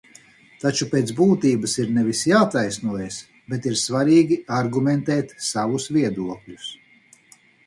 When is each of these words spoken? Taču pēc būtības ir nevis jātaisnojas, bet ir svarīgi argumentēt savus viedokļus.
Taču 0.61 0.85
pēc 0.93 1.11
būtības 1.19 1.75
ir 1.83 1.91
nevis 1.97 2.21
jātaisnojas, 2.31 3.19
bet 3.53 3.69
ir 3.73 3.77
svarīgi 3.83 4.41
argumentēt 4.61 5.37
savus 5.53 5.87
viedokļus. 5.99 6.71